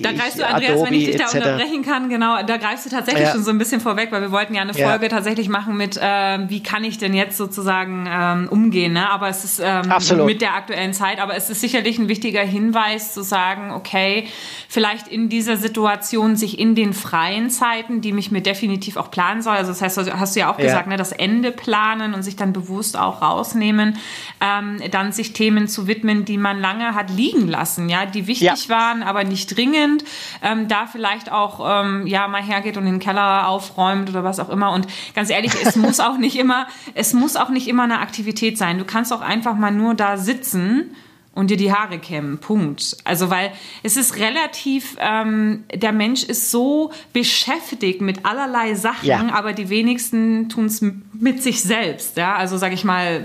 [0.02, 2.90] da greifst du, Andreas, Adobe, wenn ich dich da unterbrechen kann, genau, da greifst du
[2.90, 3.32] tatsächlich ja.
[3.32, 5.08] schon so ein bisschen vorweg, weil wir wollten ja eine Folge ja.
[5.08, 9.10] tatsächlich machen mit, äh, wie kann ich denn jetzt sozusagen ähm, umgehen, ne?
[9.10, 9.92] aber es ist ähm,
[10.24, 14.26] mit der aktuellen Zeit, aber es ist sicherlich ein wichtiger Hinweis zu sagen, okay,
[14.68, 19.42] vielleicht in dieser Situation sich in den freien Zeiten, die mich mir definitiv auch planen
[19.42, 20.64] soll, also das heißt, hast du ja auch ja.
[20.64, 23.98] gesagt, ne, das Ende planen und sich dann bewusst auch rausnehmen,
[24.40, 28.26] ähm, dann sich Themen zu widmen, die man lange hat liegen liegen lassen, ja, die
[28.26, 28.68] wichtig ja.
[28.68, 30.04] waren, aber nicht dringend.
[30.42, 34.50] Ähm, da vielleicht auch ähm, ja mal hergeht und den Keller aufräumt oder was auch
[34.50, 34.72] immer.
[34.72, 38.58] Und ganz ehrlich, es muss auch nicht immer, es muss auch nicht immer eine Aktivität
[38.58, 38.78] sein.
[38.78, 40.94] Du kannst auch einfach mal nur da sitzen
[41.34, 42.38] und dir die Haare kämmen.
[42.38, 42.96] Punkt.
[43.04, 49.28] Also weil es ist relativ, ähm, der Mensch ist so beschäftigt mit allerlei Sachen, ja.
[49.32, 52.16] aber die wenigsten tun es mit sich selbst.
[52.16, 53.22] Ja, also sage ich mal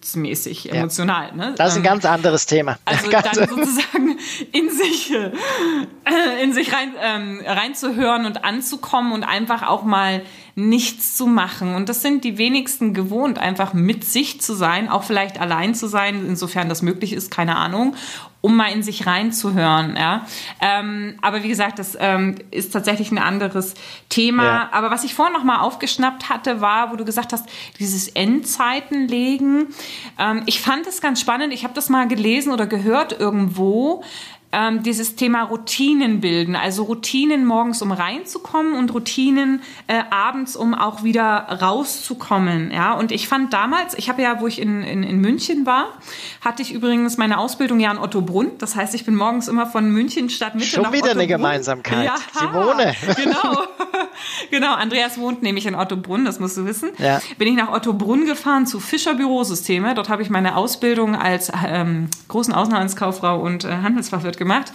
[0.00, 0.74] gefühlsmäßig, ja.
[0.74, 1.32] emotional.
[1.34, 1.54] Ne?
[1.56, 2.78] Das ist ein ähm, ganz anderes Thema.
[2.90, 4.18] Also dann sozusagen
[4.52, 10.22] in sich, äh, in sich rein, ähm, reinzuhören und anzukommen und einfach auch mal
[10.54, 11.74] nichts zu machen.
[11.74, 15.86] Und das sind die wenigsten gewohnt, einfach mit sich zu sein, auch vielleicht allein zu
[15.86, 17.94] sein, insofern das möglich ist, keine Ahnung,
[18.40, 19.96] um mal in sich reinzuhören.
[19.96, 20.26] Ja?
[20.60, 23.74] Ähm, aber wie gesagt, das ähm, ist tatsächlich ein anderes
[24.08, 24.44] Thema.
[24.44, 24.68] Ja.
[24.72, 27.46] Aber was ich vorhin noch mal aufgeschnappt hatte, war, wo du gesagt hast,
[27.78, 29.68] dieses Endzeitenlegen.
[30.18, 31.52] Ähm, ich fand es ganz spannend.
[31.52, 34.02] Ich habe das mal gelesen oder gehört irgendwo,
[34.52, 40.74] ähm, dieses Thema Routinen bilden, also Routinen morgens, um reinzukommen und Routinen äh, abends, um
[40.74, 42.72] auch wieder rauszukommen.
[42.72, 45.86] Ja, und ich fand damals, ich habe ja, wo ich in, in, in München war,
[46.40, 48.50] hatte ich übrigens meine Ausbildung ja in Ottobrunn.
[48.58, 51.20] Das heißt, ich bin morgens immer von München Stadtmitte Schon nach wieder Ottobrunn.
[51.20, 52.04] eine Gemeinsamkeit.
[52.06, 52.94] Ja, Simone.
[53.20, 53.64] Genau.
[54.50, 54.74] genau.
[54.74, 56.90] Andreas wohnt nämlich in Ottobrunn, das musst du wissen.
[56.98, 57.20] Ja.
[57.38, 59.94] Bin ich nach Ottobrunn gefahren zu Fischer Bürosysteme.
[59.94, 64.72] Dort habe ich meine Ausbildung als ähm, großen Außenhandelskauffrau und äh, Handelsfachwirt gemacht.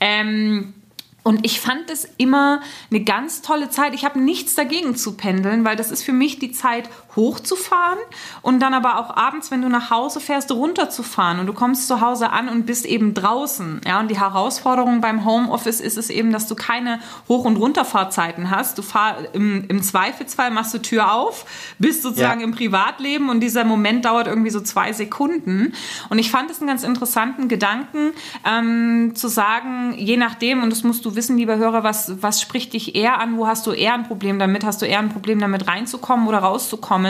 [0.00, 0.74] Ähm,
[1.22, 3.94] und ich fand es immer eine ganz tolle Zeit.
[3.94, 7.98] Ich habe nichts dagegen zu pendeln, weil das ist für mich die Zeit, hochzufahren
[8.42, 11.38] und dann aber auch abends, wenn du nach Hause fährst, runterzufahren.
[11.38, 13.80] Und du kommst zu Hause an und bist eben draußen.
[13.86, 18.50] Ja, und die Herausforderung beim Homeoffice ist es eben, dass du keine Hoch- und Runterfahrzeiten
[18.50, 18.78] hast.
[18.78, 21.46] Du fahr, im, im Zweifelsfall machst du Tür auf,
[21.78, 22.46] bist sozusagen ja.
[22.46, 25.72] im Privatleben und dieser Moment dauert irgendwie so zwei Sekunden.
[26.10, 28.12] Und ich fand es einen ganz interessanten Gedanken,
[28.44, 32.72] ähm, zu sagen, je nachdem, und das musst du wissen, lieber Hörer, was, was spricht
[32.72, 33.36] dich eher an?
[33.36, 34.64] Wo hast du eher ein Problem damit?
[34.64, 37.03] Hast du eher ein Problem damit reinzukommen oder rauszukommen?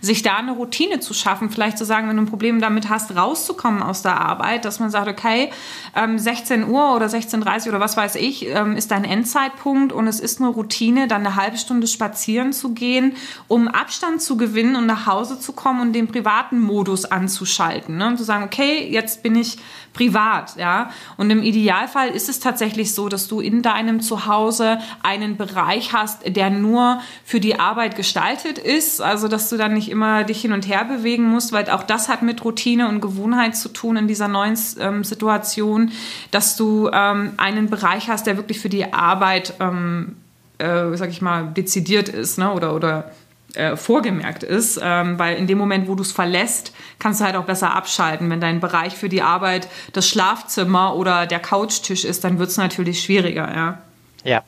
[0.00, 3.16] Sich da eine Routine zu schaffen, vielleicht zu sagen, wenn du ein Problem damit hast,
[3.16, 5.50] rauszukommen aus der Arbeit, dass man sagt, okay,
[5.94, 10.06] ähm, 16 Uhr oder 16.30 Uhr oder was weiß ich, ähm, ist dein Endzeitpunkt und
[10.06, 13.16] es ist eine Routine, dann eine halbe Stunde spazieren zu gehen,
[13.48, 17.96] um Abstand zu gewinnen und nach Hause zu kommen und den privaten Modus anzuschalten.
[17.96, 18.08] Ne?
[18.08, 19.58] Und zu sagen, okay, jetzt bin ich
[19.98, 20.90] privat, ja.
[21.16, 26.24] Und im Idealfall ist es tatsächlich so, dass du in deinem Zuhause einen Bereich hast,
[26.24, 29.02] der nur für die Arbeit gestaltet ist.
[29.02, 32.08] Also, dass du dann nicht immer dich hin und her bewegen musst, weil auch das
[32.08, 35.90] hat mit Routine und Gewohnheit zu tun in dieser neuen ähm, Situation,
[36.30, 40.14] dass du ähm, einen Bereich hast, der wirklich für die Arbeit, ähm,
[40.58, 42.52] äh, sag ich mal, dezidiert ist, ne?
[42.52, 43.10] Oder, oder
[43.54, 47.36] äh, vorgemerkt ist, ähm, weil in dem Moment, wo du es verlässt, kannst du halt
[47.36, 48.28] auch besser abschalten.
[48.30, 52.56] Wenn dein Bereich für die Arbeit das Schlafzimmer oder der Couchtisch ist, dann wird es
[52.56, 53.78] natürlich schwieriger, ja.
[54.24, 54.42] Ja,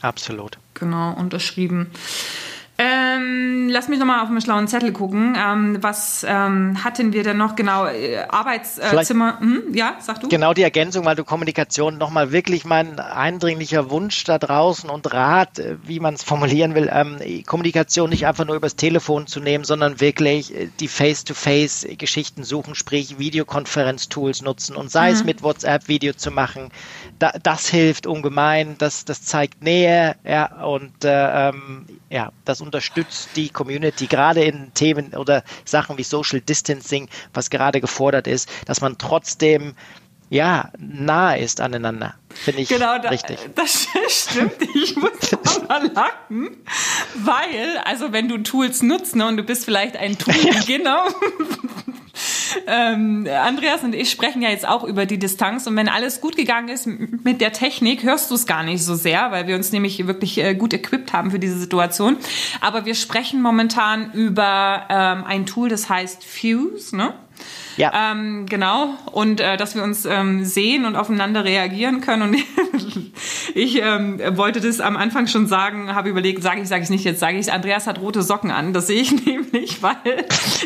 [0.00, 0.58] absolut.
[0.74, 1.90] Genau, unterschrieben.
[2.82, 5.36] Ähm, lass mich nochmal auf einen schlauen Zettel gucken.
[5.38, 7.84] Ähm, was ähm, hatten wir denn noch genau?
[7.84, 9.36] Äh, Arbeitszimmer.
[9.38, 10.28] Äh, hm, ja, sag du.
[10.28, 15.58] Genau die Ergänzung, weil du Kommunikation nochmal wirklich mein eindringlicher Wunsch da draußen und Rat,
[15.58, 19.64] äh, wie man es formulieren will, ähm, Kommunikation nicht einfach nur übers Telefon zu nehmen,
[19.64, 25.14] sondern wirklich die Face-to-Face-Geschichten suchen, sprich Videokonferenz-Tools nutzen und sei mhm.
[25.14, 26.70] es mit WhatsApp Video zu machen.
[27.20, 33.28] Da, das hilft ungemein, das, das zeigt Nähe, ja, und äh, ähm, ja, das unterstützt
[33.36, 38.80] die Community, gerade in Themen oder Sachen wie Social Distancing, was gerade gefordert ist, dass
[38.80, 39.74] man trotzdem
[40.30, 42.14] ja, nah ist aneinander.
[42.32, 43.36] Finde ich genau, da, richtig.
[43.56, 44.54] Das stimmt.
[44.74, 45.10] Ich muss
[45.68, 46.56] aber lachen,
[47.16, 51.04] weil, also wenn du Tools nutzt ne, und du bist vielleicht ein Tool-Beginner,
[52.66, 56.36] ähm, Andreas und ich sprechen ja jetzt auch über die Distanz und wenn alles gut
[56.36, 59.72] gegangen ist mit der Technik, hörst du es gar nicht so sehr, weil wir uns
[59.72, 62.16] nämlich wirklich äh, gut equipped haben für diese Situation.
[62.60, 67.14] Aber wir sprechen momentan über ähm, ein Tool, das heißt Fuse, ne?
[67.80, 68.12] Ja.
[68.12, 68.94] Ähm, genau.
[69.10, 72.22] Und äh, dass wir uns ähm, sehen und aufeinander reagieren können.
[72.22, 72.36] Und
[73.54, 77.04] ich ähm, wollte das am Anfang schon sagen, habe überlegt, sage ich, sage ich nicht,
[77.04, 78.74] jetzt sage ich Andreas hat rote Socken an.
[78.74, 79.96] Das sehe ich nämlich, weil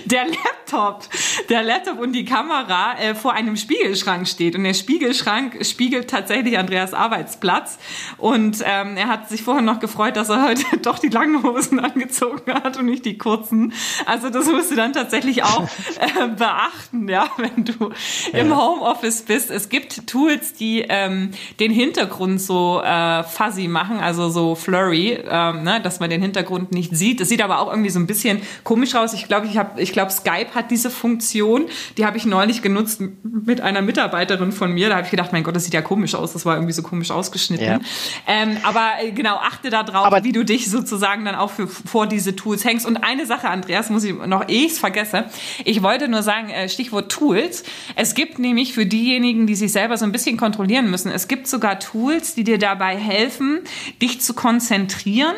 [0.07, 1.05] der Laptop,
[1.49, 4.57] der Laptop und die Kamera äh, vor einem Spiegelschrank steht.
[4.57, 7.79] Und der Spiegelschrank spiegelt tatsächlich Andreas Arbeitsplatz.
[8.19, 11.79] Und ähm, er hat sich vorher noch gefreut, dass er heute doch die langen Hosen
[11.79, 13.73] angezogen hat und nicht die kurzen.
[14.05, 15.69] Also das musst du dann tatsächlich auch
[16.01, 17.91] äh, beachten ja, wenn du
[18.33, 18.39] ja.
[18.39, 19.51] im Homeoffice bist.
[19.51, 25.63] Es gibt Tools, die ähm, den Hintergrund so äh, fuzzy machen, also so flurry, ähm,
[25.63, 27.21] ne, dass man den Hintergrund nicht sieht.
[27.21, 29.15] Das sieht aber auch irgendwie so ein bisschen komisch aus.
[29.15, 31.67] Ich glaube, ich habe, ich glaube, Skype hat diese Funktion.
[31.97, 34.89] Die habe ich neulich genutzt mit einer Mitarbeiterin von mir.
[34.89, 36.33] Da habe ich gedacht, mein Gott, das sieht ja komisch aus.
[36.33, 37.67] Das war irgendwie so komisch ausgeschnitten.
[37.67, 37.81] Ja.
[38.27, 41.67] Ähm, aber äh, genau, achte da drauf, aber wie du dich sozusagen dann auch für,
[41.67, 42.87] vor diese Tools hängst.
[42.87, 45.25] Und eine Sache, Andreas, muss ich noch, eh ich vergesse.
[45.65, 47.65] Ich wollte nur sagen, äh, Stichwort Stichwort Tools.
[47.97, 51.47] Es gibt nämlich für diejenigen, die sich selber so ein bisschen kontrollieren müssen, es gibt
[51.47, 53.61] sogar Tools, die dir dabei helfen,
[54.03, 55.35] dich zu konzentrieren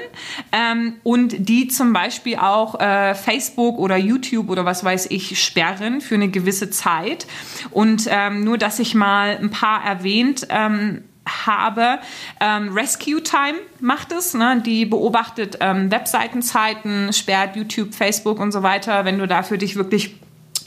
[0.50, 6.00] ähm, und die zum Beispiel auch äh, Facebook oder YouTube oder was weiß ich sperren
[6.00, 7.26] für eine gewisse Zeit.
[7.70, 11.04] Und ähm, nur, dass ich mal ein paar erwähnt ähm,
[11.46, 11.98] habe.
[12.40, 14.62] Ähm, Rescue Time macht es, ne?
[14.64, 19.74] die beobachtet ähm, Webseitenzeiten, sperrt YouTube, Facebook und so weiter, wenn du da für dich
[19.74, 20.14] wirklich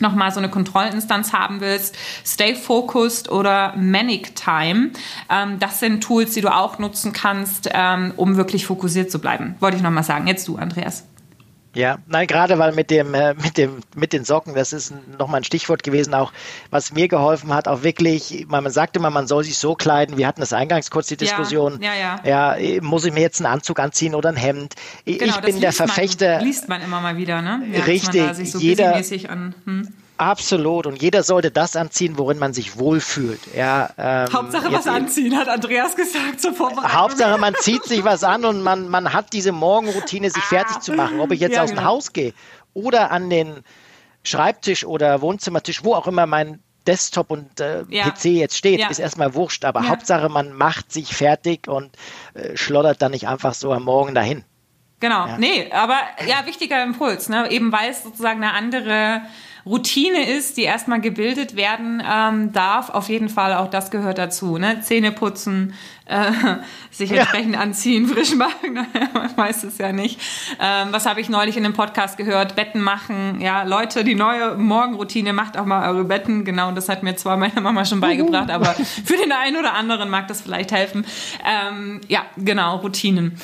[0.02, 4.92] nochmal so eine Kontrollinstanz haben willst, Stay Focused oder Manic Time.
[5.30, 9.56] Ähm, das sind Tools, die du auch nutzen kannst, ähm, um wirklich fokussiert zu bleiben.
[9.60, 10.28] Wollte ich nochmal sagen.
[10.28, 11.09] Jetzt du, Andreas.
[11.76, 15.42] Ja, nein, gerade weil mit dem, äh, mit dem, mit den Socken, das ist nochmal
[15.42, 16.34] ein Stichwort gewesen, auch
[16.72, 20.18] was mir geholfen hat, auch wirklich, man sagt immer, man soll sich so kleiden.
[20.18, 21.80] Wir hatten das eingangs kurz die Diskussion.
[21.82, 22.58] Ja, ja, ja.
[22.58, 24.74] ja muss ich mir jetzt einen Anzug anziehen oder ein Hemd?
[25.06, 26.38] Genau, ich bin der Verfechter.
[26.38, 27.64] Man, liest man immer mal wieder, ne?
[27.72, 28.50] Ja, richtig.
[28.50, 28.96] So jeder,
[29.30, 29.54] an.
[29.66, 29.88] Hm.
[30.20, 30.86] Absolut.
[30.86, 33.40] Und jeder sollte das anziehen, worin man sich wohlfühlt.
[33.56, 36.94] Ja, ähm, Hauptsache was anziehen, hat Andreas gesagt zur Vorbereitung.
[36.94, 40.48] Hauptsache man zieht sich was an und man, man hat diese Morgenroutine, sich ah.
[40.50, 41.22] fertig zu machen.
[41.22, 41.88] Ob ich jetzt ja, aus dem genau.
[41.88, 42.34] Haus gehe
[42.74, 43.64] oder an den
[44.24, 48.10] Schreibtisch oder Wohnzimmertisch, wo auch immer mein Desktop und äh, ja.
[48.10, 48.90] PC jetzt steht, ja.
[48.90, 49.64] ist erstmal wurscht.
[49.64, 51.96] Aber Hauptsache man macht sich fertig und
[52.34, 54.44] äh, schlottert dann nicht einfach so am Morgen dahin.
[55.00, 57.50] Genau, nee, aber ja, wichtiger Impuls, ne?
[57.52, 59.22] eben weil es sozusagen eine andere
[59.66, 62.90] Routine ist, die erstmal gebildet werden ähm, darf.
[62.90, 64.58] Auf jeden Fall, auch das gehört dazu.
[64.58, 64.82] Ne?
[64.82, 65.74] Zähne putzen,
[66.06, 66.32] äh,
[66.92, 67.62] sich entsprechend ja.
[67.62, 68.74] anziehen, frisch machen.
[69.14, 70.20] Man weiß es ja nicht.
[70.60, 72.56] Ähm, was habe ich neulich in einem Podcast gehört?
[72.56, 73.42] Betten machen.
[73.42, 76.46] Ja, Leute, die neue Morgenroutine macht auch mal eure Betten.
[76.46, 78.66] Genau, das hat mir zwar meine Mama schon beigebracht, aber
[79.06, 81.06] für den einen oder anderen mag das vielleicht helfen.
[81.46, 83.40] Ähm, ja, genau, Routinen.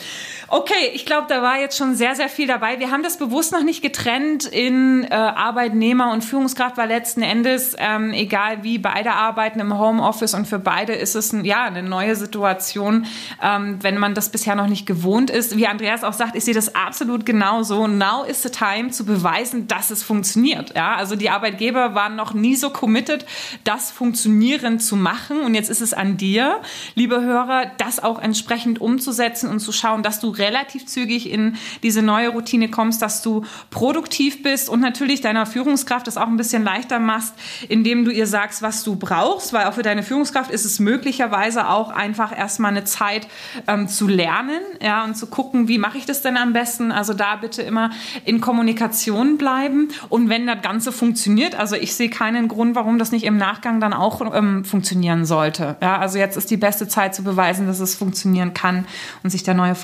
[0.48, 2.80] Okay, ich glaube, da war jetzt schon sehr, sehr viel dabei.
[2.80, 7.76] Wir haben das bewusst noch nicht getrennt in äh, Arbeitnehmer und Führungskraft, weil letzten Endes,
[7.80, 11.82] ähm, egal wie, beide arbeiten im Homeoffice und für beide ist es ein, ja, eine
[11.82, 13.08] neue Situation,
[13.42, 15.58] ähm, wenn man das bisher noch nicht gewohnt ist.
[15.58, 17.88] Wie Andreas auch sagt, ich sehe das absolut genauso.
[17.88, 20.76] Now is the time zu beweisen, dass es funktioniert.
[20.76, 23.26] Ja, also die Arbeitgeber waren noch nie so committed,
[23.64, 25.42] das funktionieren zu machen.
[25.42, 26.62] Und jetzt ist es an dir,
[26.94, 32.02] liebe Hörer, das auch entsprechend umzusetzen und zu schauen, dass du relativ zügig in diese
[32.02, 36.64] neue Routine kommst, dass du produktiv bist und natürlich deiner Führungskraft das auch ein bisschen
[36.64, 37.34] leichter machst,
[37.70, 41.68] indem du ihr sagst, was du brauchst, weil auch für deine Führungskraft ist es möglicherweise
[41.70, 43.28] auch einfach erstmal eine Zeit
[43.68, 46.92] ähm, zu lernen, ja, und zu gucken, wie mache ich das denn am besten?
[46.92, 47.92] Also da bitte immer
[48.24, 53.12] in Kommunikation bleiben und wenn das Ganze funktioniert, also ich sehe keinen Grund, warum das
[53.12, 55.76] nicht im Nachgang dann auch ähm, funktionieren sollte.
[55.82, 58.86] Ja, also jetzt ist die beste Zeit zu beweisen, dass es funktionieren kann
[59.24, 59.76] und sich da neue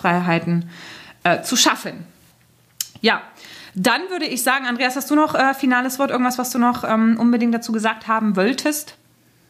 [0.42, 0.70] Freiheiten
[1.24, 2.06] äh, zu schaffen.
[3.02, 3.22] Ja,
[3.74, 6.84] Dann würde ich sagen, Andreas, hast du noch äh, finales Wort, irgendwas, was du noch
[6.84, 8.96] ähm, unbedingt dazu gesagt haben wolltest?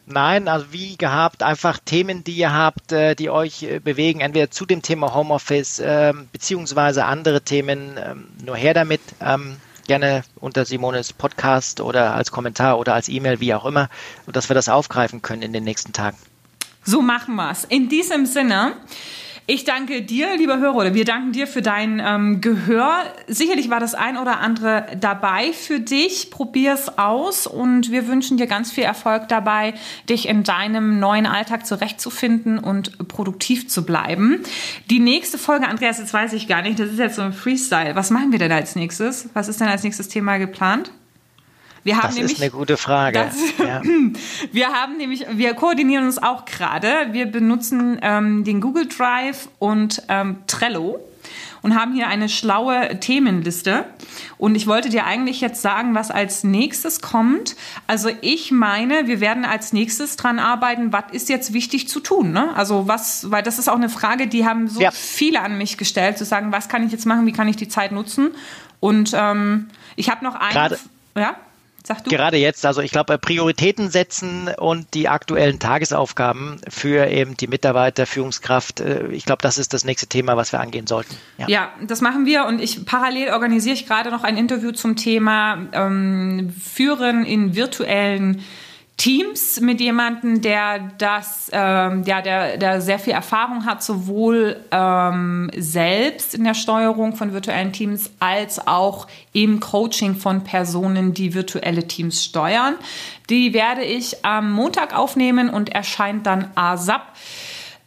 [0.06, 4.50] Nein, also wie gehabt, einfach Themen, die ihr habt, äh, die euch äh, bewegen, entweder
[4.50, 9.00] zu dem Thema Homeoffice äh, beziehungsweise andere Themen, ähm, nur her damit.
[9.20, 9.56] Ähm,
[9.88, 13.88] gerne unter Simones Podcast oder als Kommentar oder als E-Mail, wie auch immer,
[14.28, 16.16] dass wir das aufgreifen können in den nächsten Tagen.
[16.84, 17.64] So machen wir es.
[17.64, 18.76] In diesem Sinne.
[19.46, 23.02] Ich danke dir, lieber Hörer, oder wir danken dir für dein ähm, Gehör.
[23.26, 26.30] Sicherlich war das ein oder andere dabei für dich.
[26.30, 29.74] Probier's aus und wir wünschen dir ganz viel Erfolg dabei,
[30.08, 34.44] dich in deinem neuen Alltag zurechtzufinden und produktiv zu bleiben.
[34.90, 37.96] Die nächste Folge, Andreas, jetzt weiß ich gar nicht, das ist jetzt so ein Freestyle.
[37.96, 39.28] Was machen wir denn als nächstes?
[39.34, 40.92] Was ist denn als nächstes Thema geplant?
[41.84, 43.18] Wir haben das nämlich, ist eine gute Frage.
[43.18, 43.82] Das, ja.
[44.52, 47.08] Wir haben nämlich, wir koordinieren uns auch gerade.
[47.12, 51.00] Wir benutzen ähm, den Google Drive und ähm, Trello
[51.62, 53.84] und haben hier eine schlaue Themenliste.
[54.36, 57.56] Und ich wollte dir eigentlich jetzt sagen, was als nächstes kommt.
[57.86, 62.32] Also ich meine, wir werden als nächstes dran arbeiten, was ist jetzt wichtig zu tun.
[62.32, 62.54] Ne?
[62.56, 64.90] Also was, weil das ist auch eine Frage, die haben so ja.
[64.90, 67.68] viele an mich gestellt, zu sagen, was kann ich jetzt machen, wie kann ich die
[67.68, 68.32] Zeit nutzen.
[68.80, 70.52] Und ähm, ich habe noch eine.
[70.52, 70.78] Gerade,
[71.16, 71.36] ja?
[71.84, 72.10] Sag du.
[72.10, 78.06] Gerade jetzt, also ich glaube, Prioritäten setzen und die aktuellen Tagesaufgaben für eben die Mitarbeiter,
[78.06, 81.16] Führungskraft, äh, ich glaube, das ist das nächste Thema, was wir angehen sollten.
[81.38, 84.96] Ja, ja das machen wir und ich parallel organisiere ich gerade noch ein Interview zum
[84.96, 88.42] Thema ähm, Führen in virtuellen
[88.96, 95.50] Teams mit jemandem, der das, ähm, ja, der, der sehr viel Erfahrung hat, sowohl ähm,
[95.56, 101.88] selbst in der Steuerung von virtuellen Teams als auch im Coaching von Personen, die virtuelle
[101.88, 102.74] Teams steuern.
[103.28, 107.02] Die werde ich am Montag aufnehmen und erscheint dann ASAP.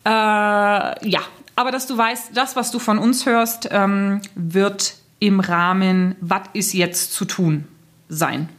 [0.05, 1.21] Äh, ja,
[1.55, 6.41] aber dass du weißt, das, was du von uns hörst, ähm, wird im Rahmen, was
[6.53, 7.67] ist jetzt zu tun,
[8.09, 8.49] sein.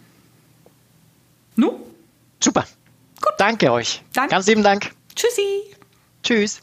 [1.55, 1.86] Nu?
[2.43, 2.65] Super.
[3.21, 3.33] Gut.
[3.39, 4.03] Danke euch.
[4.13, 4.31] Danke.
[4.31, 4.91] Ganz lieben Dank.
[5.15, 5.75] Tschüssi.
[6.23, 6.61] Tschüss.